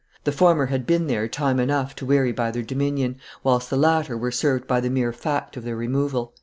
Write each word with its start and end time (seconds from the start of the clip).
The 0.23 0.31
former 0.31 0.65
had 0.65 0.87
been 0.87 1.05
there 1.05 1.27
time 1.27 1.59
enough 1.59 1.93
to 1.97 2.07
weary 2.07 2.31
by 2.31 2.49
their 2.49 2.63
dominion, 2.63 3.17
whilst 3.43 3.69
the 3.69 3.77
latter 3.77 4.17
were 4.17 4.31
served 4.31 4.65
by 4.65 4.79
the 4.79 4.89
mere 4.89 5.13
fact 5.13 5.55
of 5.55 5.63
their 5.63 5.75
removal." 5.75 6.33